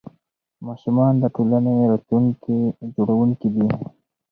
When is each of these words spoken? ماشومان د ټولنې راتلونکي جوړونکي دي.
ماشومان 0.67 1.13
د 1.19 1.23
ټولنې 1.35 1.73
راتلونکي 1.91 2.57
جوړونکي 2.95 3.47
دي. 3.55 3.67